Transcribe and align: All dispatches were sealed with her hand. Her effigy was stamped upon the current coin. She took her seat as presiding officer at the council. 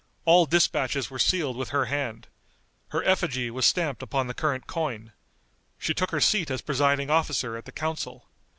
All 0.25 0.47
dispatches 0.47 1.11
were 1.11 1.19
sealed 1.19 1.55
with 1.55 1.69
her 1.69 1.85
hand. 1.85 2.27
Her 2.87 3.03
effigy 3.03 3.51
was 3.51 3.67
stamped 3.67 4.01
upon 4.01 4.25
the 4.25 4.33
current 4.33 4.65
coin. 4.65 5.11
She 5.77 5.93
took 5.93 6.09
her 6.09 6.19
seat 6.19 6.49
as 6.49 6.63
presiding 6.63 7.11
officer 7.11 7.55
at 7.55 7.65
the 7.65 7.71
council. 7.71 8.27